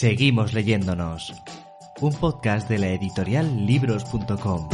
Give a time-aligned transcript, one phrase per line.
[0.00, 1.34] Seguimos leyéndonos.
[2.00, 4.66] Un podcast de la editorial libros.com.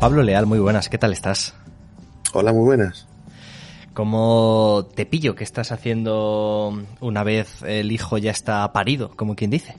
[0.00, 1.54] Pablo Leal, muy buenas, ¿qué tal estás?
[2.32, 3.06] Hola, muy buenas.
[3.92, 9.50] ¿Cómo te pillo que estás haciendo una vez el hijo ya está parido, como quien
[9.50, 9.76] dice?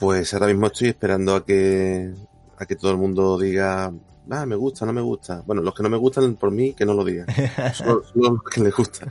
[0.00, 2.12] Pues ahora mismo estoy esperando a que
[2.58, 3.92] a que todo el mundo diga,
[4.28, 5.44] ah, me gusta, no me gusta.
[5.46, 7.28] Bueno, los que no me gustan por mí, que no lo digan.
[7.74, 9.06] Solo, los que les gusta.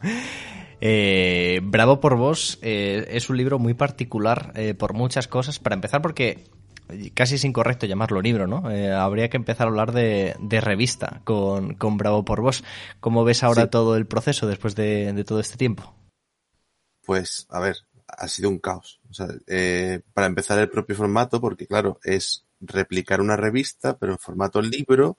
[0.80, 5.58] Eh, Bravo por vos eh, es un libro muy particular eh, por muchas cosas.
[5.58, 6.44] Para empezar, porque
[7.14, 8.70] casi es incorrecto llamarlo libro, ¿no?
[8.70, 12.64] Eh, habría que empezar a hablar de, de revista con, con, Bravo por vos.
[13.00, 13.68] ¿Cómo ves ahora sí.
[13.70, 15.94] todo el proceso después de, de, todo este tiempo?
[17.04, 19.00] Pues, a ver, ha sido un caos.
[19.10, 24.12] O sea, eh, para empezar el propio formato, porque claro, es replicar una revista, pero
[24.12, 25.18] en formato libro,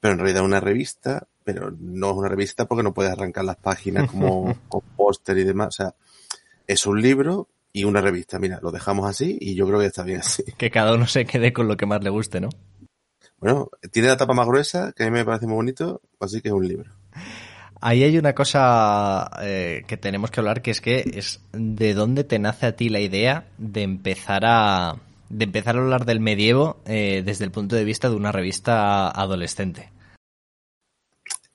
[0.00, 3.56] pero en realidad una revista, pero no es una revista porque no puedes arrancar las
[3.56, 5.68] páginas como con póster y demás.
[5.68, 5.94] O sea,
[6.66, 8.40] es un libro y una revista.
[8.40, 10.42] Mira, lo dejamos así y yo creo que está bien así.
[10.58, 12.48] Que cada uno se quede con lo que más le guste, ¿no?
[13.38, 16.48] Bueno, tiene la tapa más gruesa, que a mí me parece muy bonito, así que
[16.48, 16.90] es un libro.
[17.80, 22.24] Ahí hay una cosa eh, que tenemos que hablar, que es que es de dónde
[22.24, 24.96] te nace a ti la idea de empezar a
[25.28, 29.08] de empezar a hablar del medievo eh, desde el punto de vista de una revista
[29.08, 29.90] adolescente.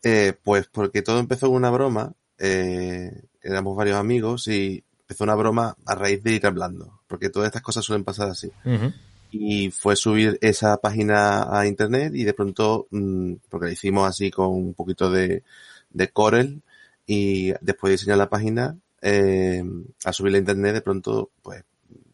[0.03, 2.13] Eh, pues porque todo empezó con una broma.
[2.37, 7.47] Eh, éramos varios amigos y empezó una broma a raíz de ir hablando, porque todas
[7.47, 8.51] estas cosas suelen pasar así.
[8.65, 8.93] Uh -huh.
[9.31, 14.29] Y fue subir esa página a internet y de pronto, mmm, porque la hicimos así
[14.31, 15.43] con un poquito de,
[15.89, 16.61] de Corel
[17.05, 19.63] y después de diseñar la página, eh,
[20.05, 21.63] a subirla a internet de pronto, pues,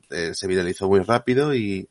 [0.10, 1.90] eh, se viralizó muy rápido y,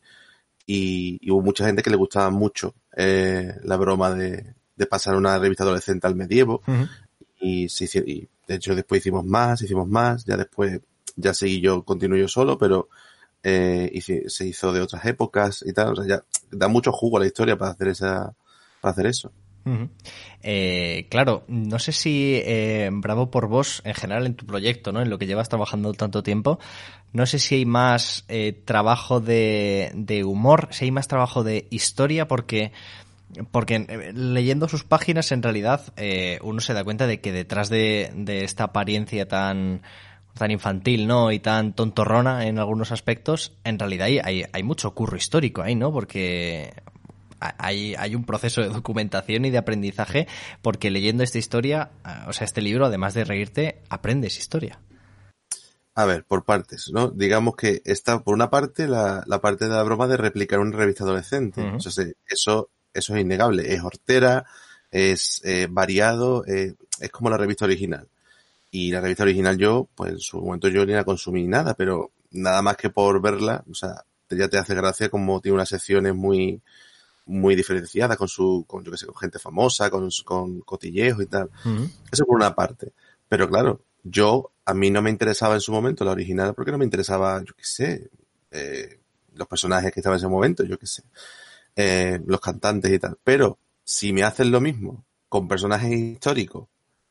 [0.67, 5.16] y, y, hubo mucha gente que le gustaba mucho eh, la broma de, de, pasar
[5.16, 6.62] una revista adolescente al medievo.
[6.66, 6.88] Uh -huh.
[7.41, 10.80] y, se, y de hecho después hicimos más, hicimos más, ya después
[11.16, 12.89] ya seguí yo, continué yo solo, pero
[13.42, 16.92] eh, y se, se, hizo de otras épocas y tal, o sea, ya da mucho
[16.92, 18.34] jugo a la historia para hacer esa,
[18.80, 19.33] para hacer eso.
[19.64, 19.89] Uh -huh.
[20.42, 25.02] eh, claro, no sé si eh, bravo por vos en general en tu proyecto, ¿no?
[25.02, 26.61] En lo que llevas trabajando tanto tiempo.
[27.12, 31.67] No sé si hay más eh, trabajo de, de, humor, si hay más trabajo de
[31.70, 32.70] historia, porque
[33.51, 37.69] porque eh, leyendo sus páginas en realidad eh, uno se da cuenta de que detrás
[37.69, 39.83] de, de esta apariencia tan
[40.37, 41.33] tan infantil, ¿no?
[41.33, 45.75] Y tan tontorrona en algunos aspectos, en realidad hay, hay, hay mucho curro histórico ahí,
[45.75, 45.91] ¿no?
[45.92, 46.75] Porque
[47.41, 50.29] hay, hay un proceso de documentación y de aprendizaje,
[50.63, 51.91] porque leyendo esta historia,
[52.27, 54.79] o sea, este libro, además de reírte, aprendes historia.
[55.95, 57.08] A ver, por partes, ¿no?
[57.08, 60.77] Digamos que está, por una parte, la, la parte de la broma de replicar una
[60.77, 61.63] revista adolescente.
[61.63, 61.77] Uh -huh.
[61.77, 63.73] o sea, eso, eso es innegable.
[63.74, 64.45] Es hortera,
[64.90, 68.08] es eh, variado, eh, es como la revista original.
[68.70, 72.12] Y la revista original yo, pues en su momento yo ni la consumí nada, pero
[72.30, 76.14] nada más que por verla, o sea, ya te hace gracia como tiene unas secciones
[76.14, 76.61] muy,
[77.27, 81.27] muy diferenciadas con su, con yo que sé, con gente famosa, con, con cotilleos y
[81.27, 81.51] tal.
[81.64, 81.90] Uh -huh.
[82.11, 82.92] Eso por una parte.
[83.28, 86.78] Pero claro, yo, a mí no me interesaba en su momento la original porque no
[86.78, 88.11] me interesaba, yo qué sé,
[88.51, 89.01] eh,
[89.34, 91.02] los personajes que estaban en ese momento, yo qué sé,
[91.77, 93.19] eh, los cantantes y tal.
[93.23, 96.69] Pero si me hacen lo mismo con personajes históricos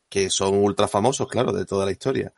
[0.09, 2.33] que son ultra famosos, claro, de toda la historia,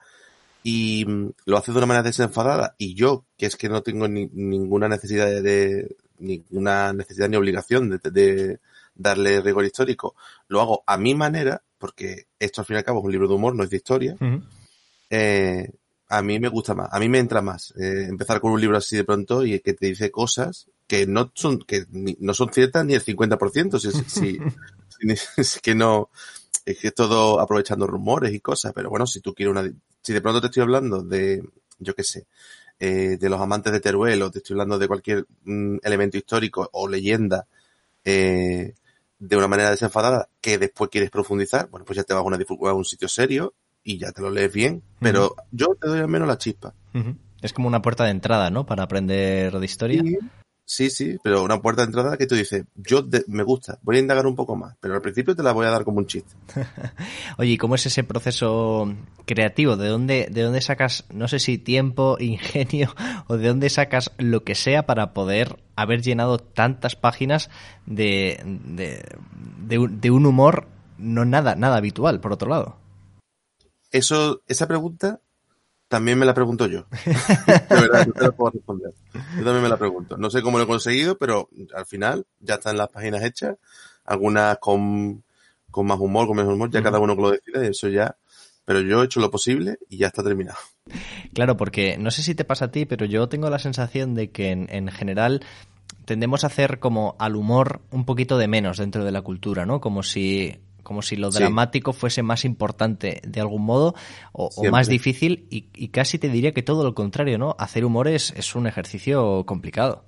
[0.63, 4.07] y mm, lo hace de una manera desenfadada, y yo, que es que no tengo
[4.07, 8.59] ni, ninguna necesidad de, de, ninguna necesidad ni obligación de, de,
[8.95, 10.15] darle rigor histórico,
[10.47, 13.27] lo hago a mi manera, porque esto al fin y al cabo es un libro
[13.27, 14.43] de humor, no es de historia, uh -huh.
[15.09, 15.71] eh,
[16.09, 18.77] a mí me gusta más, a mí me entra más eh, empezar con un libro
[18.77, 22.51] así de pronto y que te dice cosas que no son, que ni, no son
[22.51, 24.39] ciertas ni el 50%, si, si,
[25.17, 26.09] si, si, que no,
[26.65, 29.71] es que todo aprovechando rumores y cosas, pero bueno, si tú quieres una,
[30.01, 31.43] si de pronto te estoy hablando de,
[31.79, 32.27] yo qué sé,
[32.79, 36.69] eh, de los amantes de Teruel o te estoy hablando de cualquier mm, elemento histórico
[36.73, 37.47] o leyenda,
[38.03, 38.73] eh,
[39.19, 42.37] de una manera desenfadada que después quieres profundizar, bueno, pues ya te vas a, una,
[42.37, 43.53] a un sitio serio
[43.83, 45.43] y ya te lo lees bien, pero uh -huh.
[45.51, 46.73] yo te doy al menos la chispa.
[46.93, 47.17] Uh -huh.
[47.41, 48.65] Es como una puerta de entrada, ¿no?
[48.65, 50.01] Para aprender de historia.
[50.03, 50.17] Sí,
[50.69, 53.95] Sí, sí, pero una puerta de entrada que tú dices, yo de, me gusta, voy
[53.95, 56.07] a indagar un poco más, pero al principio te la voy a dar como un
[56.07, 56.35] chiste.
[57.37, 58.93] Oye, ¿y cómo es ese proceso
[59.25, 59.77] creativo?
[59.77, 62.93] ¿De dónde, ¿De dónde sacas, no sé si tiempo, ingenio,
[63.27, 67.49] o de dónde sacas lo que sea para poder haber llenado tantas páginas
[67.85, 69.05] de, de,
[69.59, 70.67] de, de un humor
[70.97, 72.75] no nada, nada habitual, por otro lado?
[73.91, 75.21] Eso, esa pregunta
[75.87, 76.85] también me la pregunto yo.
[77.69, 78.93] De verdad, no te la puedo responder.
[79.13, 80.17] Yo también me la pregunto.
[80.17, 83.55] No sé cómo lo he conseguido, pero al final ya están las páginas hechas.
[84.05, 85.23] Algunas con,
[85.71, 88.15] con más humor, con menos humor, ya cada uno que lo decide, eso ya.
[88.65, 90.57] pero yo he hecho lo posible y ya está terminado.
[91.33, 94.29] Claro, porque no sé si te pasa a ti, pero yo tengo la sensación de
[94.31, 95.41] que en, en general
[96.05, 99.81] tendemos a hacer como al humor un poquito de menos dentro de la cultura, ¿no?
[99.81, 103.93] Como si como si lo dramático fuese más importante de algún modo
[104.31, 107.57] o, más difícil y, casi te diría que todo lo contrario, ¿no?
[107.59, 110.05] Hacer humor es, es un ejercicio complicado.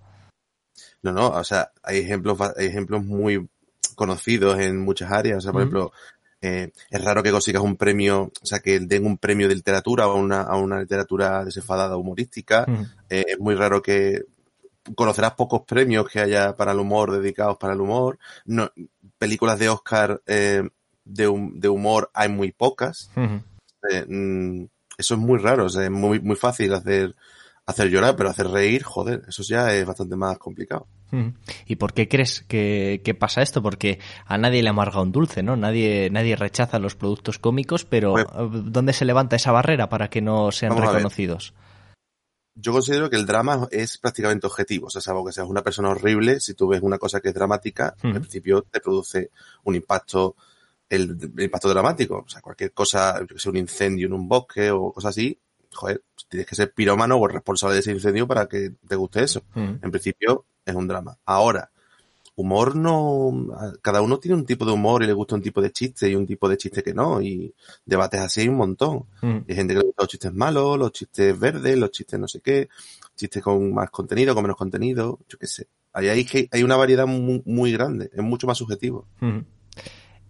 [1.01, 3.49] No, no, o sea, hay ejemplos, hay ejemplos muy
[3.95, 5.91] conocidos en muchas áreas, o sea, por ejemplo,
[6.39, 10.07] eh, es raro que consigas un premio, o sea, que den un premio de literatura
[10.07, 12.65] o una, a una literatura desenfadada humorística.
[13.09, 14.23] Eh, es muy raro que
[14.95, 18.19] conocerás pocos premios que haya para el humor dedicados para el humor.
[18.45, 18.71] No,
[19.17, 20.63] películas de Oscar eh,
[21.05, 23.11] de, de, humor hay muy pocas.
[23.89, 24.65] Eh, mm,
[24.97, 27.15] eso es muy raro, es muy, muy fácil hacer,
[27.65, 30.87] hacer llorar, pero hacer reír, joder, eso ya es bastante más complicado.
[31.65, 33.63] ¿Y por qué crees que, pasa esto?
[33.63, 35.55] Porque a nadie le amarga un dulce, ¿no?
[35.55, 38.27] Nadie, nadie rechaza los productos cómicos, pero pues
[38.65, 41.53] ¿dónde se levanta esa barrera para que no sean reconocidos?
[42.59, 44.87] Yo considero que el drama es prácticamente objetivo.
[44.87, 47.33] O sea, salvo que seas una persona horrible, si tú ves una cosa que es
[47.33, 49.31] dramática, en principio te produce
[49.63, 50.35] un impacto,
[50.89, 52.23] el, impacto dramático.
[52.25, 55.39] O sea, cualquier cosa, que sea un incendio en un bosque o cosas así,
[55.73, 59.23] joder, pues tienes que ser pirómano o responsable de ese incendio para que te guste
[59.23, 59.43] eso.
[59.55, 61.17] En principio es un drama.
[61.25, 61.71] Ahora,
[62.41, 63.47] humor no,
[63.81, 66.15] cada uno tiene un tipo de humor y le gusta un tipo de chiste y
[66.15, 67.53] un tipo de chiste que no, y
[67.85, 69.05] debates así hay un montón.
[69.21, 69.39] Mm.
[69.47, 72.39] Hay gente que le gusta los chistes malos, los chistes verdes, los chistes no sé
[72.39, 72.69] qué,
[73.15, 75.67] chistes con más contenido, con menos contenido, yo qué sé.
[75.91, 79.05] Ahí hay, hay una variedad muy, grande, es mucho más subjetivo.
[79.19, 79.39] Mm.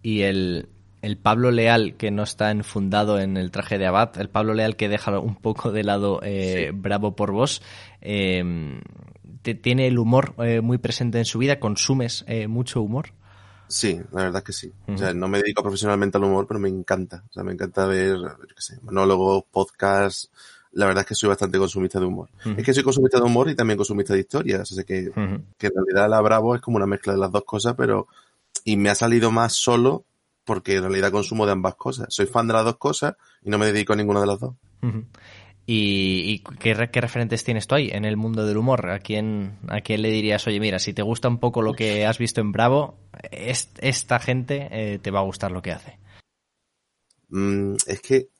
[0.02, 0.68] Y el,
[1.02, 4.74] el Pablo Leal que no está enfundado en el traje de Abad, el Pablo Leal
[4.74, 7.62] que deja un poco de lado eh, Bravo por vos,
[8.00, 8.80] eh,
[9.42, 13.12] tiene el humor eh, muy presente en su vida, consumes eh, mucho humor.
[13.68, 14.72] Sí, la verdad es que sí.
[14.88, 17.22] O sea, no me dedico profesionalmente al humor, pero me encanta.
[17.30, 20.30] O sea, me encanta ver, yo qué sé, monólogos, podcasts.
[20.72, 22.30] La verdad es que soy bastante consumista de humor.
[22.56, 24.70] Es que soy consumista de humor y también consumista de historias.
[24.72, 25.10] O sea, que,
[25.56, 28.08] que en realidad la Bravo es como una mezcla de las dos cosas, pero...
[28.64, 30.04] Y me ha salido más solo
[30.44, 32.06] porque en realidad consumo de ambas cosas.
[32.10, 34.54] Soy fan de las dos cosas y no me dedico a ninguna de las dos.
[35.72, 38.90] ¿Y, qué, referentes tienes tú ahí en el mundo del humor?
[38.90, 42.04] ¿A quién, ¿A quién le dirías, oye, mira, si te gusta un poco lo que
[42.06, 42.98] has visto en Bravo,
[43.30, 45.96] esta gente eh, te va a gustar lo que hace?
[47.28, 48.30] Mm, es que,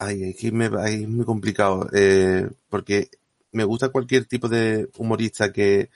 [0.00, 3.08] ay, es, me, es muy complicado, eh, porque
[3.52, 5.90] me gusta cualquier tipo de humorista que,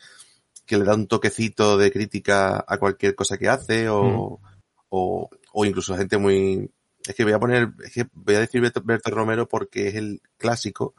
[0.64, 4.54] que le da un toquecito de crítica a cualquier cosa que hace o, mm.
[4.90, 6.70] o, o incluso gente muy
[7.06, 10.22] es que voy a poner, es que voy a decir Berto, Romero porque es el
[10.38, 10.94] clásico,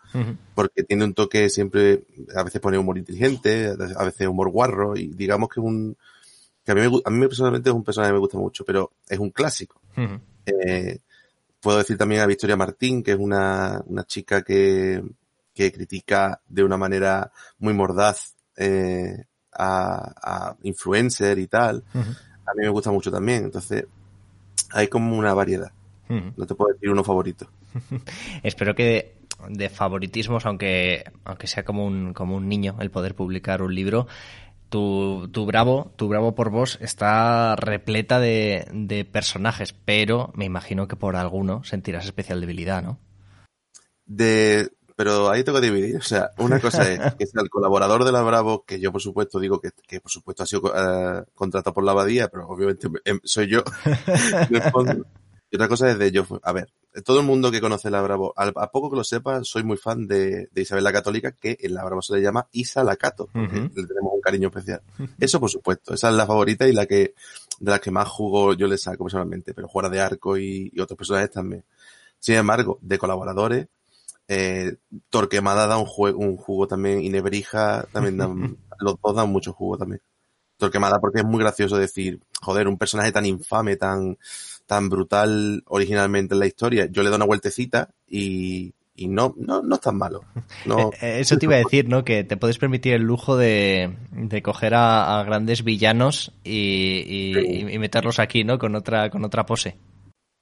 [0.53, 2.03] porque tiene un toque siempre,
[2.35, 5.97] a veces pone humor inteligente, a veces humor guarro, y digamos que es un,
[6.63, 9.17] que a mí, a mí personalmente es un personaje que me gusta mucho, pero es
[9.19, 9.81] un clásico.
[10.45, 10.99] eh,
[11.59, 15.03] puedo decir también a Victoria Martín, que es una, una chica que,
[15.53, 21.83] que critica de una manera muy mordaz eh, a, a influencer y tal.
[21.95, 23.85] A mí me gusta mucho también, entonces
[24.71, 25.71] hay como una variedad.
[26.09, 27.47] No te puedo decir uno favorito.
[28.43, 29.15] Espero que
[29.49, 34.07] de, favoritismos, aunque, aunque sea como un, como un niño el poder publicar un libro,
[34.69, 40.87] tu, tu Bravo, tu Bravo por vos está repleta de, de personajes, pero me imagino
[40.87, 42.99] que por alguno sentirás especial debilidad, ¿no?
[44.05, 45.97] De, pero ahí tengo que dividir.
[45.97, 49.01] O sea, una cosa es que sea el colaborador de la Bravo, que yo por
[49.01, 52.87] supuesto digo que, que por supuesto ha sido uh, contratado por la abadía, pero obviamente
[53.03, 53.63] em, soy yo.
[55.55, 56.69] Y otra cosa es de yo, a ver,
[57.05, 60.05] todo el mundo que conoce la Bravo, a, poco que lo sepa, soy muy fan
[60.05, 63.69] de, Isabel la Católica, que en la Bravo se le llama Isa la Cato, le
[63.69, 64.81] tenemos un cariño especial.
[65.17, 67.13] Eso por supuesto, esa es la favorita y la que,
[67.57, 70.97] de las que más jugo yo le saco personalmente, pero fuera de arco y, otros
[70.97, 71.63] personajes también.
[72.19, 73.67] Sin embargo, de colaboradores,
[74.27, 74.75] eh,
[75.09, 79.53] Torquemada da un, juego, un jugo también y Nebrija también dan, los dos dan mucho
[79.53, 80.01] jugo también.
[80.57, 84.17] Torquemada porque es muy gracioso decir, joder, un personaje tan infame, tan,
[84.65, 89.61] tan brutal originalmente en la historia, yo le doy una vueltecita y, y no, no,
[89.61, 90.23] no es tan malo.
[90.65, 90.89] No.
[90.93, 92.03] Eh, eh, eso te iba a decir, ¿no?
[92.03, 98.17] Que te puedes permitir el lujo de, de coger a, grandes villanos y, y, meterlos
[98.17, 98.57] aquí, ¿no?
[98.57, 99.75] Con otra, con otra pose.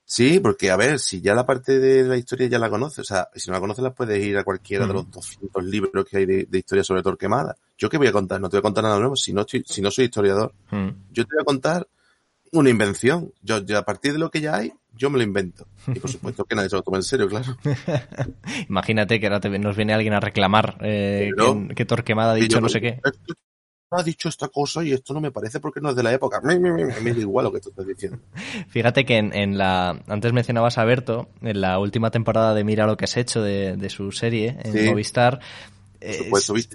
[0.05, 3.03] Sí, porque a ver, si ya la parte de la historia ya la conoces, o
[3.03, 6.17] sea, si no la conoces la puedes ir a cualquiera de los 200 libros que
[6.17, 7.55] hay de, historia sobre Torquemada.
[7.77, 8.39] ¿Yo qué voy a contar?
[8.39, 10.53] No te voy a contar nada nuevo si no, estoy, si no soy historiador.
[11.11, 11.87] Yo te voy a contar
[12.53, 13.33] una invención.
[13.41, 15.67] Yo, a partir de lo que ya hay, yo me lo invento.
[15.87, 17.57] Y por supuesto que nadie se lo toma en serio, claro.
[18.69, 21.31] Imagínate que ahora nos viene alguien a reclamar eh,
[21.75, 23.01] que, Torquemada ha dicho no sé qué.
[23.91, 26.39] ha dicho esta cosa y esto no me parece porque no es de la época.
[26.43, 28.19] Me, da igual lo que tú estás diciendo.
[28.69, 32.97] Fíjate que en, la, antes mencionabas a Berto, en la última temporada de Mira lo
[32.97, 35.39] que has hecho de, su serie en Movistar,
[36.01, 36.29] eh,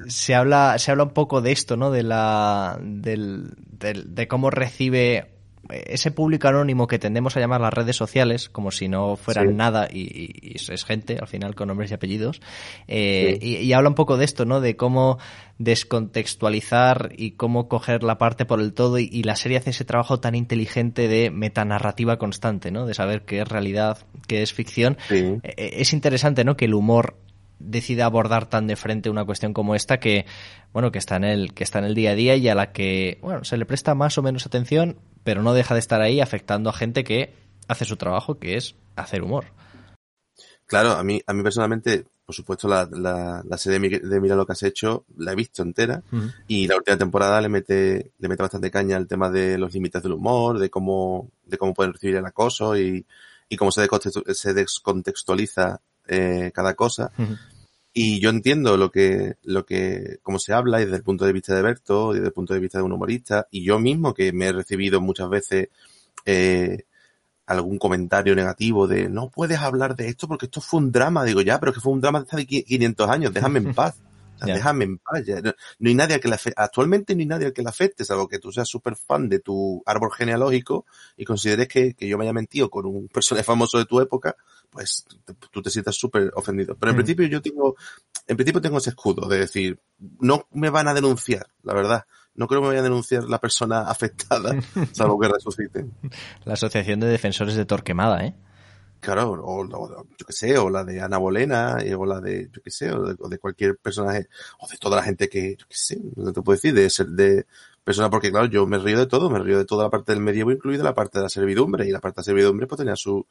[0.09, 1.91] se habla se habla un poco de esto, ¿no?
[1.91, 5.38] De la del, de cómo recibe
[5.71, 9.89] ese público anónimo que tendemos a llamar las redes sociales, como si no fueran nada
[9.91, 12.41] y, es gente, al final, con nombres y apellidos,
[12.87, 14.61] eh, y, habla un poco de esto, ¿no?
[14.61, 15.19] De cómo
[15.59, 20.21] descontextualizar y cómo coger la parte por el todo y, la serie hace ese trabajo
[20.21, 22.87] tan inteligente de metanarrativa constante, ¿no?
[22.87, 24.97] De saber qué es realidad, qué es ficción.
[25.11, 26.57] Eh, es interesante, ¿no?
[26.57, 27.17] Que el humor
[27.59, 30.27] decida abordar tan de frente una cuestión como esta que
[30.73, 32.73] bueno que está en el que está en el día a día y a la
[32.73, 36.21] que bueno se le presta más o menos atención pero no deja de estar ahí
[36.21, 37.35] afectando a gente que
[37.67, 39.47] hace su trabajo que es hacer humor.
[40.67, 44.53] Claro a mí a mí personalmente por supuesto la, la, serie de Mira lo que
[44.53, 46.03] has hecho la he visto entera
[46.47, 50.03] y la última temporada le mete le mete bastante caña al tema de los límites
[50.03, 53.07] del humor de cómo de cómo pueden recibir el acoso y,
[53.49, 57.13] y cómo se descontextualiza eh, cada cosa.
[57.93, 61.33] Y yo entiendo lo que, lo que, cómo se habla y desde el punto de
[61.33, 63.49] vista de Berto y desde el punto de vista de un humorista.
[63.51, 65.69] Y yo mismo que me he recibido muchas veces,
[66.25, 66.85] eh,
[67.49, 71.25] algún comentario negativo de no puedes hablar de esto porque esto fue un drama.
[71.25, 74.01] Digo, ya, pero que fue un drama de hace 500 años, déjame en paz.
[74.41, 75.25] Déjame en paz.
[75.81, 76.63] No, hay nadie que la afecte.
[76.63, 79.83] Actualmente no hay nadie que la afecte, salvo que tú seas súper fan de tu
[79.85, 80.87] árbol genealógico
[81.17, 84.37] y consideres que, que, yo me haya mentido con un personaje famoso de tu época
[84.71, 85.05] pues
[85.51, 86.77] tú te sientas súper ofendido.
[86.77, 86.99] Pero en mm.
[86.99, 87.77] principio yo tengo,
[88.27, 89.81] en principio tengo ese escudo de decir,
[90.21, 92.05] no me van a denunciar, la verdad.
[92.35, 94.55] No creo que me vaya a denunciar la persona afectada,
[94.93, 95.93] salvo que resuciten.
[96.45, 98.35] La Asociación de Defensores de Torquemada, ¿eh?
[99.01, 102.71] Claro, o, yo qué sé, o la de Ana Bolena, o la de, yo qué
[102.71, 106.33] sé, o de, cualquier personaje, o de toda la gente que, yo qué sé, no
[106.33, 107.47] te puedo decir, de ser, de,
[107.89, 110.21] persona, porque claro, yo me río de todo, me río de toda la parte del
[110.21, 112.97] medievo, incluida la parte de la servidumbre, y la parte de la servidumbre pues tenía
[112.97, 113.25] sus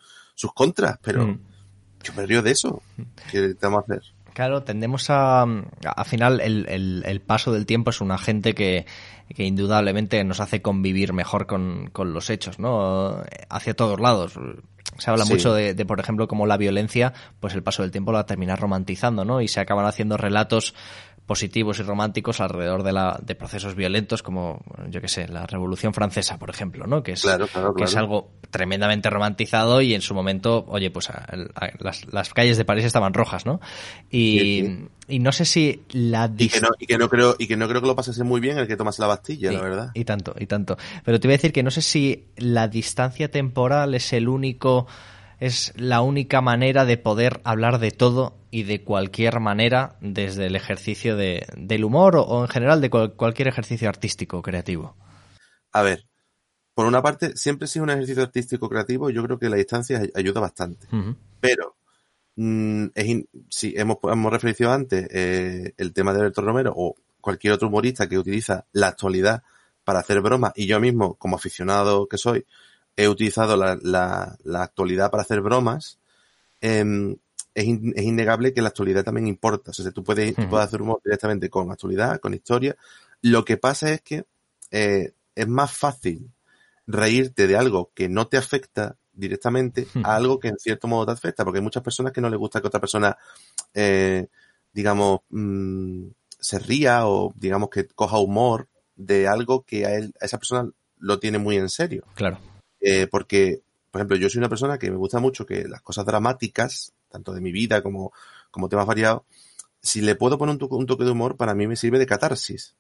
[0.56, 1.40] contras, pero mm.
[2.04, 2.82] yo me río de eso.
[3.30, 4.02] ¿Qué vamos a hacer?
[4.34, 8.88] Claro, tendemos a, al final el, el, paso del tiempo es un agente que,
[9.36, 13.22] que indudablemente nos hace convivir mejor con, con, los hechos, ¿no?
[13.50, 14.40] Hacia todos lados.
[14.98, 18.12] Se habla mucho de, de, por ejemplo, como la violencia, pues el paso del tiempo
[18.12, 19.42] la termina romantizando, ¿no?
[19.42, 20.74] Y se acaban haciendo relatos
[21.28, 25.94] positivos y románticos alrededor de, la, de procesos violentos como, yo qué sé, la Revolución
[25.94, 27.04] Francesa, por ejemplo, ¿no?
[27.04, 27.28] Que es,
[27.76, 31.10] Que es algo tremendamente romantizado y en su momento, oye, pues
[31.80, 33.60] las, las, calles de París estaban rojas, ¿no?
[34.10, 36.32] Y, y no sé si la...
[36.38, 38.40] Y que, no, y que no creo y que no creo que lo pasase muy
[38.40, 39.92] bien el que tomase la Bastilla, la verdad.
[39.94, 40.78] Y tanto, y tanto.
[41.04, 44.88] Pero te voy a decir que no sé si la distancia temporal es el único
[45.40, 50.56] es la única manera de poder hablar de todo y de cualquier manera desde el
[50.56, 54.96] ejercicio de, del humor o, en general de cualquier ejercicio artístico creativo.
[55.72, 56.06] A ver,
[56.74, 60.02] por una parte, siempre si es un ejercicio artístico creativo, yo creo que la distancia
[60.16, 60.88] ayuda bastante.
[61.40, 61.76] Pero,
[62.36, 62.88] mm,
[63.50, 68.08] si hemos, hemos referido antes eh, el tema de Alberto Romero o cualquier otro humorista
[68.08, 69.44] que utiliza la actualidad
[69.84, 72.46] para hacer bromas, y yo mismo, como aficionado que soy,
[72.98, 76.00] he utilizado la, la, la actualidad para hacer bromas,
[76.62, 77.16] eh,
[77.54, 79.72] es, es, innegable que la actualidad también importa.
[79.72, 82.76] O sea, tú puedes, tú puedes hacer humor directamente con actualidad, con historia.
[83.22, 84.26] Lo que pasa es que
[84.72, 86.32] eh, es más fácil
[86.88, 91.12] reírte de algo que no te afecta directamente a algo que en cierto modo te
[91.12, 93.18] afecta, porque hay muchas personas que no les gusta que otra persona,
[93.74, 94.28] eh,
[94.72, 96.08] digamos, mmm,
[96.40, 100.70] se ría o digamos que coja humor de algo que a, él, a esa persona
[101.00, 102.06] lo tiene muy en serio.
[102.14, 102.40] Claro.
[102.80, 106.06] Eh, porque, por ejemplo, yo soy una persona que me gusta mucho que las cosas
[106.06, 108.12] dramáticas, tanto de mi vida como,
[108.52, 109.24] como temas variados,
[109.82, 112.76] si le puedo poner un, toque de humor, para mí me sirve de catarsis.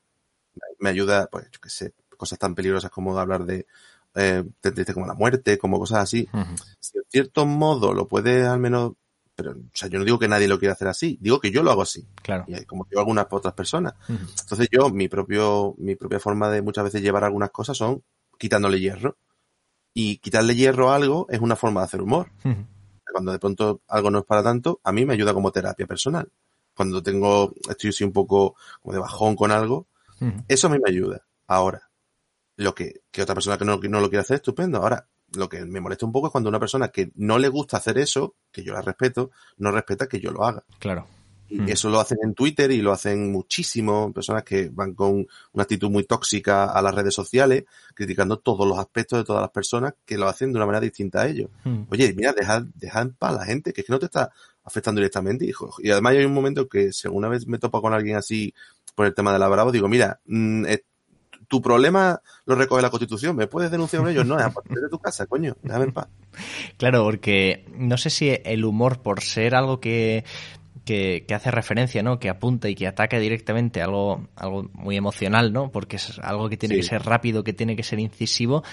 [0.80, 3.66] Me ayuda, pues, yo qué sé, cosas tan peligrosas como hablar de,
[4.16, 4.44] eh,
[4.94, 6.27] como la muerte, como cosas así.
[6.80, 8.94] Si en cierto modo lo puede al menos,
[9.36, 11.62] pero, o sea, yo no digo que nadie lo quiera hacer así, digo que yo
[11.62, 12.08] lo hago así.
[12.24, 12.46] Claro.
[12.48, 13.94] Y como yo algunas otras personas.
[14.10, 18.04] Entonces yo, mi propio, mi propia forma de muchas veces llevar algunas cosas son
[18.38, 19.16] quitándole hierro.
[20.00, 22.30] Y quitarle hierro a algo es una forma de hacer humor.
[23.12, 26.30] Cuando de pronto algo no es para tanto, a mí me ayuda como terapia personal.
[26.75, 29.88] Cuando tengo, estoy así un poco como de bajón con algo,
[30.48, 31.25] eso a mí me ayuda.
[31.48, 31.89] Ahora,
[32.58, 34.77] lo que, que otra persona que no, no lo quiere hacer, estupendo.
[34.77, 37.77] Ahora, lo que me molesta un poco es cuando una persona que no le gusta
[37.77, 40.63] hacer eso, que yo la respeto, no respeta que yo lo haga.
[40.77, 41.08] Claro.
[41.50, 41.70] Y mm.
[41.70, 45.89] eso lo hacen en Twitter y lo hacen muchísimo, personas que van con una actitud
[45.89, 47.63] muy tóxica a las redes sociales,
[47.94, 51.22] criticando todos los aspectos de todas las personas que lo hacen de una manera distinta
[51.22, 51.50] a ellos.
[51.63, 51.84] Mm.
[51.89, 54.32] Oye, mira, deja, deja en paz a la gente, que es que no te está
[54.63, 55.46] afectando directamente.
[55.46, 55.74] Hijo.
[55.80, 58.54] Y además hay un momento que si alguna vez me topo con alguien así
[58.96, 60.66] por el tema de la Bravo, digo, mira, mm,
[61.48, 64.25] tu problema lo recoge la Constitución, ¿me puedes denunciar por ellos?
[64.25, 66.08] No, es a partir de tu casa, coño, déjame en paz.
[66.77, 70.24] Claro, porque no sé si el humor, por ser algo que,
[70.88, 72.17] que, hace referencia, ¿no?
[72.17, 75.70] Que apunta y que ataca directamente algo, algo muy emocional, ¿no?
[75.70, 78.63] Porque es algo que tiene que ser rápido, que tiene que ser incisivo.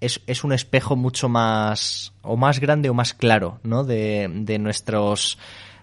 [0.00, 3.84] Es, es, un espejo mucho más, o más grande o más claro, ¿no?
[3.84, 5.38] De, de nuestros,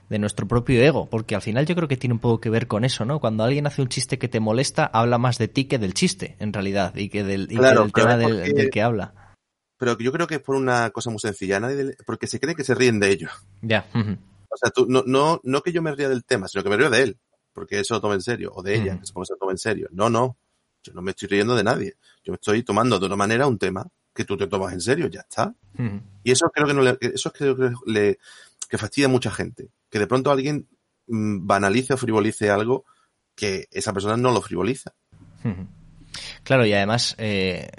[0.09, 2.67] de nuestro propio ego, porque al final yo creo que tiene un poco que ver
[2.67, 3.19] con eso, ¿no?
[3.19, 6.35] Cuando alguien hace un chiste que te molesta, habla más de ti que del chiste,
[6.39, 9.35] en realidad, y que del, tema del, que habla.
[9.77, 12.63] Pero yo creo que es por una cosa muy sencilla, nadie, porque se cree que
[12.63, 13.31] se ríen de ellos.
[13.61, 13.85] Ya.
[14.51, 16.77] O sea, tú, no, no, no que yo me ría del tema, sino que me
[16.77, 17.17] río de él,
[17.53, 19.87] porque eso lo toma en serio, o de ella, que se toma en serio.
[19.91, 20.37] No, no,
[20.83, 21.95] yo no me estoy riendo de nadie.
[22.23, 25.07] Yo me estoy tomando de una manera un tema que tú te tomas en serio,
[25.07, 25.55] ya está.
[26.23, 28.19] Y eso creo que no le, eso creo que le,
[28.69, 30.67] que fastidia a mucha gente que de pronto alguien
[31.07, 32.85] mm, banalice o frivolice algo
[33.35, 34.93] que esa persona no lo frivoliza.
[36.43, 37.69] Claro, y además, eh,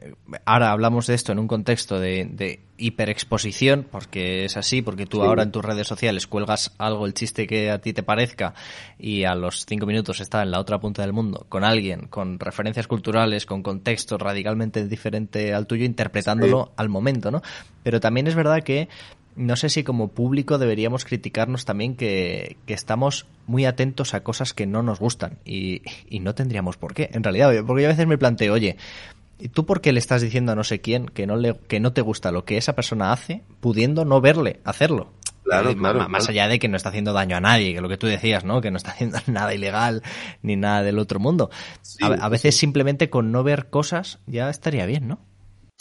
[0.44, 5.44] ahora hablamos de esto en un contexto de, hiperexposición, porque es así, porque tú ahora
[5.44, 8.54] en tus redes sociales cuelgas algo, el chiste que a ti te parezca,
[8.98, 12.38] y a los cinco minutos está en la otra punta del mundo, con alguien, con
[12.40, 17.42] referencias culturales, con contexto radicalmente diferente al tuyo, interpretándolo al momento, ¿no?
[17.82, 18.88] Pero también es verdad que
[19.36, 24.66] no sé si como público deberíamos criticarnos también que, estamos muy atentos a cosas que
[24.66, 25.82] no nos gustan y,
[26.20, 28.76] no tendríamos por qué, en realidad, porque yo a veces me planteo, oye,
[29.38, 31.80] ¿y tú por qué le estás diciendo a no sé quién que no, le, que
[31.80, 35.12] no te gusta lo que esa persona hace, pudiendo no verle hacerlo?
[35.44, 37.88] Claro, eh, claro, más allá de que no está haciendo daño a nadie, que lo
[37.88, 38.60] que tú decías, ¿no?
[38.60, 40.02] Que no está haciendo nada ilegal
[40.42, 41.50] ni nada del otro mundo.
[42.00, 45.18] a, veces simplemente con no ver cosas ya estaría bien, ¿no?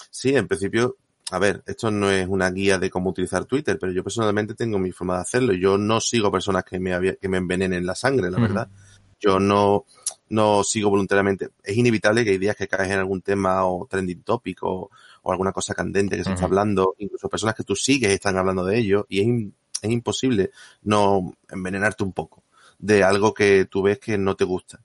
[0.09, 0.97] Sí, en principio
[1.31, 4.77] a ver, esto no es una guía de cómo utilizar Twitter, pero yo personalmente tengo
[4.77, 5.53] mi forma de hacerlo.
[5.53, 8.69] Yo no sigo personas que me, que me envenenen la sangre, la verdad.
[9.17, 9.85] Yo no,
[10.27, 11.51] no sigo voluntariamente.
[11.63, 14.89] Es inevitable que hay días que caes en algún tema o trending topic o,
[15.23, 16.95] alguna cosa candente que se está hablando.
[16.97, 22.03] Incluso personas que tú sigues están hablando de ello y es, es imposible no envenenarte
[22.03, 22.43] un poco
[22.77, 24.81] de algo que tú ves que no te gusta.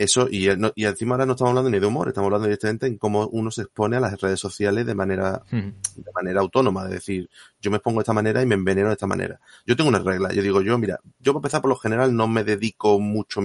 [0.00, 2.96] Eso, y, y encima ahora no estamos hablando ni de humor, estamos hablando directamente en
[2.96, 6.84] cómo uno se expone a las redes sociales de manera, de manera autónoma.
[6.84, 7.28] Es decir,
[7.60, 9.38] yo me expongo de esta manera y me enveneno de esta manera.
[9.66, 10.32] Yo tengo una regla.
[10.32, 13.42] Yo digo, yo, mira, yo para empezar por lo general no me dedico mucho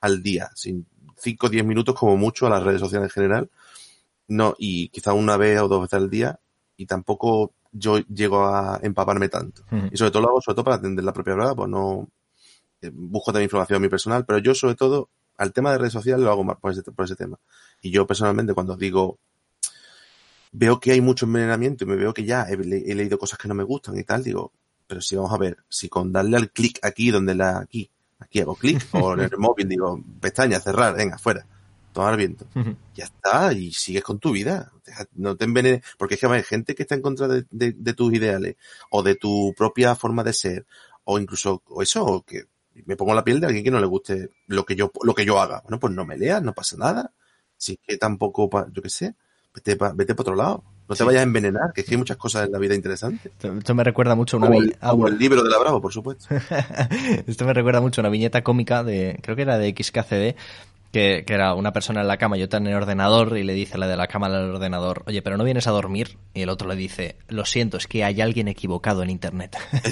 [0.00, 3.50] al día, sin 5 o 10 minutos como mucho a las redes sociales en general.
[4.26, 6.40] No, y quizá una vez o dos veces al día,
[6.76, 9.62] y tampoco yo llego a empaparme tanto.
[9.92, 12.08] Y sobre todo lo hago sobre todo para atender la propia verdad, pues no,
[12.82, 15.94] eh, busco también información a mi personal, pero yo sobre todo al tema de redes
[15.94, 17.38] sociales lo hago más por ese, por ese tema.
[17.80, 19.18] Y yo personalmente cuando digo,
[20.52, 23.54] veo que hay mucho envenenamiento y me veo que ya he, leído cosas que no
[23.54, 24.52] me gustan y tal, digo,
[24.86, 28.40] pero si vamos a ver, si con darle al clic aquí, donde la, aquí, aquí
[28.40, 31.46] hago clic, o en el móvil digo, pestaña, cerrar, venga, fuera,
[31.94, 32.46] tomar viento.
[32.94, 34.70] Ya está, y sigues con tu vida.
[35.14, 38.12] no te envenenes, porque es que hay gente que está en contra de, de, tus
[38.12, 38.56] ideales,
[38.90, 40.66] o de tu propia forma de ser,
[41.04, 42.44] o incluso, o eso, o que
[42.86, 45.24] me pongo la piel de alguien que no le guste lo que yo, lo que
[45.24, 45.60] yo haga.
[45.62, 47.12] Bueno, pues no me leas, no pasa nada.
[47.56, 49.14] Si es que tampoco, yo qué sé,
[49.54, 50.64] vete para vete otro lado.
[50.88, 53.30] No te vayas a envenenar, que es que hay muchas cosas en la vida interesantes.
[53.40, 55.92] Esto me recuerda mucho a una como, el, como el libro de la Bravo, por
[55.92, 56.26] supuesto.
[57.28, 60.36] Esto me recuerda mucho a una viñeta cómica de, creo que era de XKCD,
[60.92, 63.54] que, que, era una persona en la cama y otra en el ordenador y le
[63.54, 66.48] dice la de la cama al ordenador, oye, pero no vienes a dormir y el
[66.48, 69.56] otro le dice, lo siento, es que hay alguien equivocado en Internet.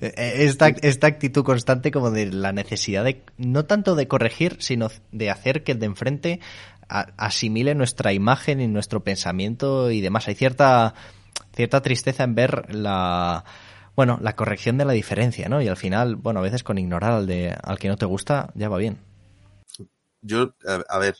[0.00, 5.30] esta, esta actitud constante como de la necesidad de, no tanto de corregir, sino de
[5.30, 6.40] hacer que el de enfrente
[6.88, 10.28] asimile nuestra imagen y nuestro pensamiento y demás.
[10.28, 10.94] Hay cierta,
[11.54, 13.44] cierta tristeza en ver la
[13.94, 15.60] bueno, la corrección de la diferencia, ¿no?
[15.60, 18.50] Y al final, bueno, a veces con ignorar al de al que no te gusta,
[18.54, 19.07] ya va bien
[20.20, 21.16] yo, a, ver,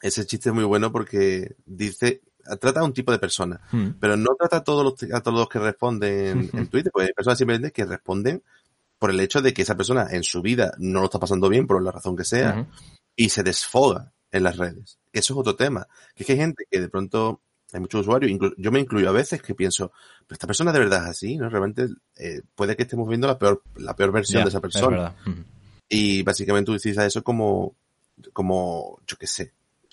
[0.00, 2.22] ese chiste es muy bueno porque dice,
[2.60, 3.98] trata a un tipo de persona, hmm.
[4.00, 7.12] pero no trata a todos los, a todos los que responden en Twitter, porque hay
[7.12, 8.42] personas simplemente que responden
[8.98, 11.66] por el hecho de que esa persona en su vida no lo está pasando bien,
[11.66, 12.68] por la razón que sea,
[13.16, 15.00] y se desfoga en las redes.
[15.12, 15.88] Eso es otro tema.
[16.14, 19.12] Que es que hay gente que de pronto, hay muchos usuarios, yo me incluyo a
[19.12, 19.90] veces que pienso,
[20.26, 21.48] pero esta persona de verdad es así, ¿no?
[21.48, 25.16] Realmente eh, puede que estemos viendo la peor, la peor versión de esa persona.
[25.88, 27.74] Y básicamente utiliza eso como,
[28.32, 29.52] como, yo qué sé,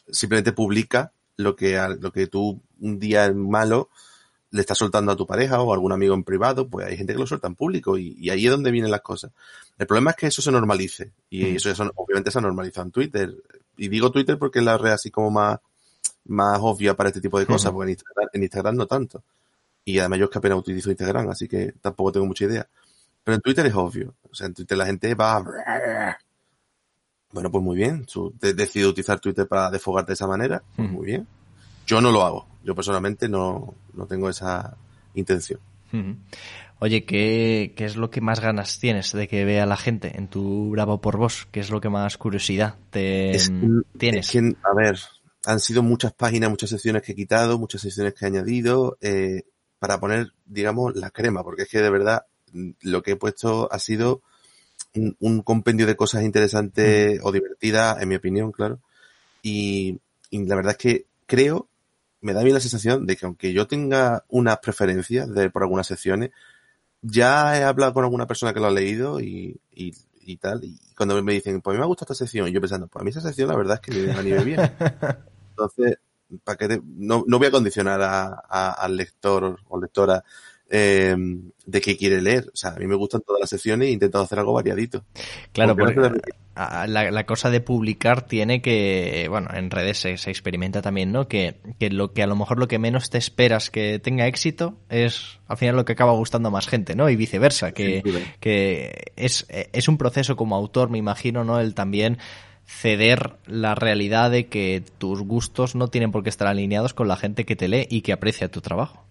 [0.09, 3.89] simplemente publica lo que, lo que tú un día malo
[4.51, 7.13] le estás soltando a tu pareja o a algún amigo en privado, pues hay gente
[7.13, 9.31] que lo suelta en público y, ahí es donde vienen las cosas.
[9.77, 13.35] El problema es que eso se normalice y eso obviamente se ha normalizado en Twitter.
[13.77, 15.59] Y digo Twitter porque es la red así como más,
[16.25, 19.23] más obvia para este tipo de cosas, porque en Instagram, en Instagram no tanto.
[19.85, 22.67] Y además yo es que apenas utilizo Instagram, así que tampoco tengo mucha idea.
[23.23, 24.15] Pero en Twitter es obvio.
[24.29, 25.43] O sea, en Twitter la gente va
[27.31, 28.05] Bueno, pues muy bien.
[28.05, 30.63] Tú decides utilizar Twitter para desfogarte de esa manera.
[30.75, 31.27] Pues muy bien.
[31.85, 32.47] Yo no lo hago.
[32.63, 34.75] Yo personalmente no, no tengo esa
[35.13, 35.59] intención.
[36.79, 40.27] Oye, ¿qué, ¿qué, es lo que más ganas tienes de que vea la gente en
[40.27, 41.47] tu Bravo por Vos?
[41.51, 43.37] ¿Qué es lo que más curiosidad te
[43.97, 44.35] tienes?
[44.35, 44.99] a ver,
[45.45, 49.43] han sido muchas páginas, muchas secciones que he quitado, muchas secciones que he añadido, eh,
[49.79, 52.25] para poner, digamos, la crema, porque es que de verdad
[52.81, 54.21] lo que he puesto ha sido
[54.95, 58.79] un, compendio de cosas interesantes o divertidas, en mi opinión, claro.
[59.41, 59.99] Y,
[60.29, 61.67] y, la verdad es que creo,
[62.21, 65.87] me da bien la sensación de que aunque yo tenga unas preferencias de, por algunas
[65.87, 66.31] secciones,
[67.01, 70.77] ya he hablado con alguna persona que lo ha leído y, y, y tal, y
[70.97, 73.03] cuando me dicen, pues a mí me gusta esta sección, y yo pensando, pues a
[73.03, 74.59] mí esa sección la verdad es que me anime bien.
[75.51, 75.97] Entonces,
[76.43, 80.23] para que no, no voy a condicionar a, al lector o lectora
[80.69, 81.15] eh,
[81.65, 82.49] de qué quiere leer.
[82.53, 85.03] O sea, a mí me gustan todas las secciones e he intentado hacer algo variadito.
[85.51, 85.99] Claro, porque,
[86.55, 91.27] la, la, cosa de publicar tiene que, bueno, en redes se, experimenta también, ¿no?
[91.27, 94.77] Que, que, lo que a lo mejor lo que menos te esperas que tenga éxito
[94.89, 97.09] es al final lo que acaba gustando a más gente, ¿no?
[97.09, 98.03] Y viceversa, que,
[98.41, 101.59] que es, es un proceso como autor, me imagino, ¿no?
[101.59, 102.17] El también
[102.65, 107.15] ceder la realidad de que tus gustos no tienen por qué estar alineados con la
[107.15, 109.08] gente que te lee y que aprecia tu trabajo.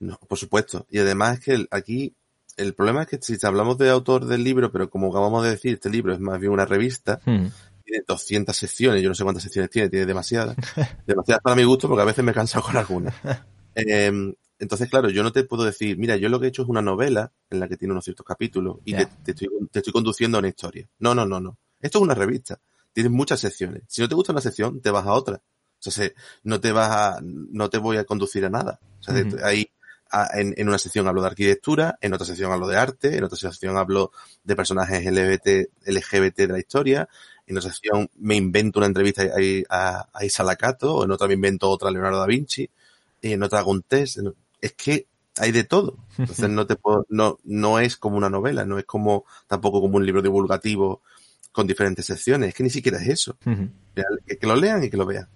[0.00, 0.86] No, por supuesto.
[0.90, 2.14] Y además es que aquí
[2.56, 5.74] el problema es que si hablamos de autor del libro, pero como acabamos de decir,
[5.74, 7.46] este libro es más bien una revista, hmm.
[7.84, 10.56] tiene 200 secciones, yo no sé cuántas secciones tiene, tiene demasiadas.
[11.06, 13.14] demasiadas para mi gusto porque a veces me he cansado con algunas.
[13.72, 16.68] Em, entonces, claro, yo no te puedo decir, mira, yo lo que he hecho es
[16.68, 20.36] una novela en la que tiene unos ciertos capítulos y te, estoy, te estoy conduciendo
[20.36, 20.88] a una historia.
[20.98, 21.56] No, no, no, no.
[21.80, 22.60] Esto es una revista.
[22.92, 23.84] Tienes muchas secciones.
[23.86, 25.40] Si no te gusta una sección, te vas a otra.
[25.86, 26.10] O sea,
[26.42, 28.80] no te vas a, no te voy a conducir a nada.
[28.98, 29.70] O sea, ahí,
[30.34, 33.38] en, en, una sección hablo de arquitectura, en otra sección hablo de arte, en otra
[33.38, 37.08] sección hablo de personajes LGBT, LGBT de la historia,
[37.46, 39.22] en otra sección me invento una entrevista
[39.68, 42.68] a, a, Isa Lacato, o en otra me invento otra a Leonardo da Vinci,
[43.22, 44.18] y en otra hago un test.
[44.60, 45.98] Es que hay de todo.
[46.18, 49.96] Entonces no te puedo, no, no es como una novela, no es como, tampoco como
[49.96, 51.02] un libro divulgativo
[51.52, 52.50] con diferentes secciones.
[52.50, 53.36] Es que ni siquiera es eso.
[53.44, 55.28] que, lo lean y que lo vean.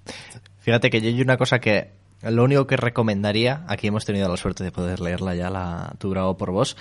[0.60, 1.90] Fíjate que yo hay una cosa que
[2.22, 6.10] lo único que recomendaría, aquí hemos tenido la suerte de poder leerla ya, la Tu
[6.10, 6.76] Bravo por Vos,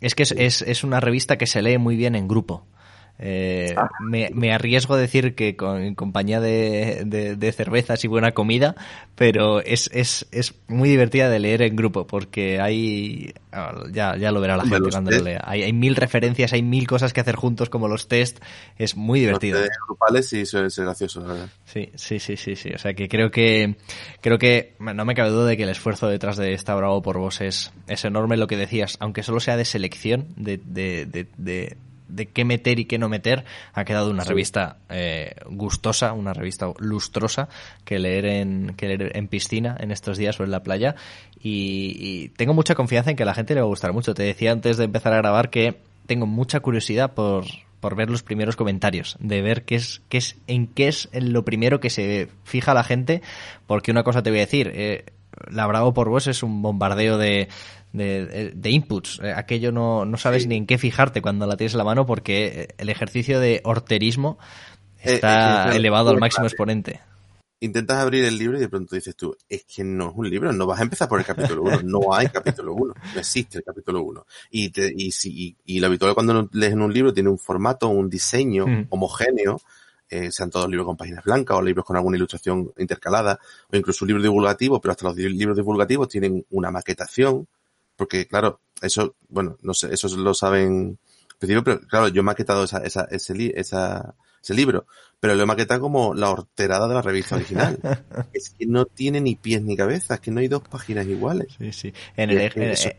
[0.00, 2.64] es que es, es una revista que se lee muy bien en grupo.
[3.20, 3.88] Eh, ah.
[4.00, 7.02] me, arriesgo a decir que con, en compañía de,
[7.36, 8.76] de, cervezas y buena comida,
[9.16, 14.30] pero es, es, es muy divertida de leer en grupo porque hay, ah, ya, ya
[14.30, 17.20] lo verá la gente cuando lo lea, hay, hay, mil referencias, hay mil cosas que
[17.20, 18.38] hacer juntos como los test,
[18.76, 19.58] es muy divertido.
[19.58, 21.48] Los grupales sí suele ser gracioso, verdad.
[21.64, 23.78] Sí, sí, sí, sí, sí, o sea que creo que,
[24.20, 27.18] creo que no me cabe duda de que el esfuerzo detrás de esta Bravo por
[27.18, 31.04] vos es, es enorme lo que decías, aunque solo sea de selección, de, de,
[31.36, 31.76] de
[32.08, 36.72] de qué meter y qué no meter, ha quedado una revista eh, gustosa, una revista
[36.78, 37.48] lustrosa
[37.84, 40.96] que leer en que leer en piscina en estos días o en la playa
[41.42, 44.14] y, tengo mucha confianza en que a la gente le va a gustar mucho.
[44.14, 47.44] Te decía antes de empezar a grabar que tengo mucha curiosidad por,
[47.80, 51.44] por ver los primeros comentarios, de ver qué es, qué es, en qué es lo
[51.44, 53.22] primero que se fija la gente,
[53.66, 55.04] porque una cosa te voy a decir, eh,
[55.50, 57.48] la Bravo por vos es un bombardeo de,
[57.92, 59.20] de, de inputs.
[59.22, 62.06] Eh, aquello no, no sabes ni en qué fijarte cuando la tienes en la mano
[62.06, 64.38] porque el ejercicio de horterismo
[65.02, 67.00] eh, está elevado al máximo exponente.
[67.60, 70.52] Intentas abrir el libro y de pronto dices tú, es que no es un libro,
[70.52, 73.64] no vas a empezar por el capítulo 1, no hay capítulo 1, no existe el
[73.64, 74.26] capítulo 1.
[74.50, 77.88] Y, te, y, si, y, lo habitual cuando lees en un libro tiene un formato,
[77.88, 79.60] un diseño homogéneo,
[80.10, 83.38] eh, sean todos libros con páginas blancas o libros con alguna ilustración intercalada,
[83.72, 87.46] o incluso un libro divulgativo, pero hasta los libros divulgativos tienen una maquetación,
[87.96, 90.98] porque claro, eso, bueno, no sé, eso lo saben
[91.38, 94.86] pero claro, yo he maquetado esa, esa, ese, esa, ese libro,
[95.20, 97.78] pero lo he maquetado como la horterada de la revista original.
[98.32, 101.54] es que no tiene ni pies ni cabeza, es que no hay dos páginas iguales.
[101.56, 101.92] Sí, sí.
[102.16, 102.38] En el,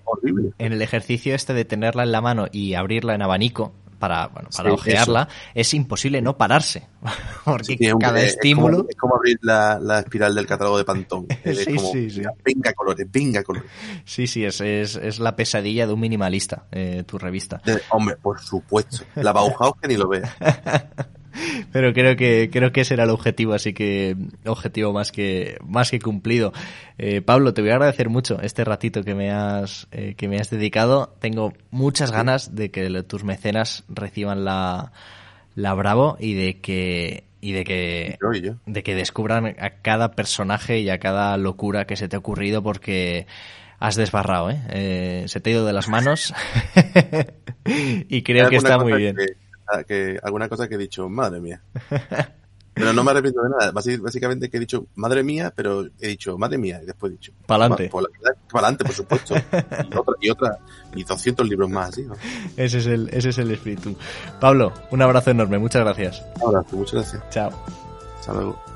[0.05, 0.53] horrible.
[0.57, 4.49] en el ejercicio este de tenerla en la mano y abrirla en abanico, para, bueno,
[4.55, 6.87] para ojearla, es imposible no pararse.
[7.45, 8.85] Porque cada estímulo.
[8.89, 11.27] Es como, abrir la, la, espiral del catálogo de Pantón.
[11.43, 11.91] Es como,
[12.43, 13.69] venga colores, venga colores.
[14.05, 17.61] Sí, sí, es, es, es la pesadilla de un minimalista, eh, tu revista.
[17.89, 19.03] hombre, por supuesto.
[19.15, 20.21] La Bauhaus que ni lo ve.
[21.71, 25.91] Pero creo que, creo que ese era el objetivo, así que objetivo más que, más
[25.91, 26.53] que cumplido.
[26.97, 30.37] Eh, Pablo, te voy a agradecer mucho este ratito que me has, eh, que me
[30.37, 31.15] has dedicado.
[31.19, 34.91] Tengo muchas ganas de que tus mecenas reciban la,
[35.55, 38.17] la Bravo y de que, y de que,
[38.65, 42.63] de que descubran a cada personaje y a cada locura que se te ha ocurrido
[42.63, 43.27] porque
[43.79, 44.61] has desbarrado, ¿eh?
[44.71, 46.33] eh se te ha ido de las manos
[47.65, 49.48] y creo que está muy bien que,
[50.23, 51.61] alguna cosa que he dicho, madre mía.
[52.79, 53.71] Pero no me arrepiento de nada.
[53.71, 57.33] Básicamente que he dicho, madre mía, pero he dicho, madre mía, y después he dicho.
[57.45, 57.89] Pa'lante.
[57.89, 59.35] Para adelante, por supuesto.
[59.35, 60.59] y otra, y otra,
[60.95, 62.15] y 200 libros más así, ¿no?
[62.55, 63.95] Ese es el, ese es el espíritu.
[64.39, 66.23] Pablo, un abrazo enorme, muchas gracias.
[66.41, 67.29] Un abrazo, muchas gracias.
[67.29, 67.51] Chao.
[68.19, 68.68] Hasta luego.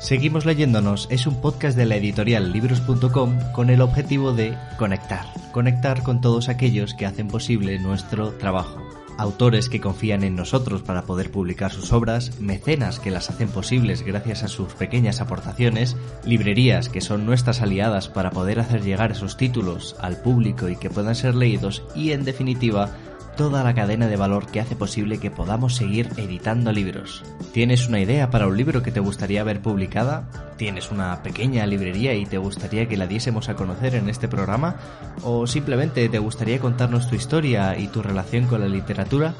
[0.00, 6.02] Seguimos leyéndonos es un podcast de la editorial libros.com con el objetivo de conectar, conectar
[6.02, 8.80] con todos aquellos que hacen posible nuestro trabajo.
[9.18, 14.02] Autores que confían en nosotros para poder publicar sus obras, mecenas que las hacen posibles
[14.02, 19.36] gracias a sus pequeñas aportaciones, librerías que son nuestras aliadas para poder hacer llegar esos
[19.36, 22.96] títulos al público y que puedan ser leídos y en definitiva
[23.40, 27.24] toda la cadena de valor que hace posible que podamos seguir editando libros.
[27.54, 30.28] ¿Tienes una idea para un libro que te gustaría ver publicada?
[30.58, 34.76] ¿Tienes una pequeña librería y te gustaría que la diésemos a conocer en este programa?
[35.22, 39.32] ¿O simplemente te gustaría contarnos tu historia y tu relación con la literatura?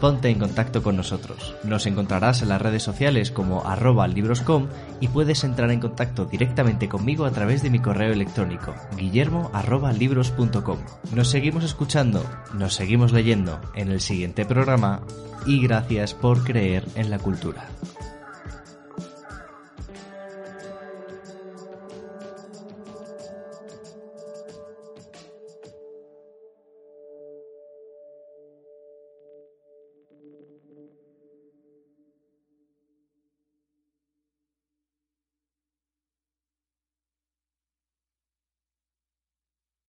[0.00, 1.54] Ponte en contacto con nosotros.
[1.62, 4.68] Nos encontrarás en las redes sociales como arroba libroscom
[5.00, 9.92] y puedes entrar en contacto directamente conmigo a través de mi correo electrónico guillermo arroba
[9.92, 10.78] libros.com.
[11.14, 13.41] Nos seguimos escuchando, nos seguimos leyendo
[13.74, 15.00] en el siguiente programa
[15.46, 17.66] y gracias por creer en la cultura.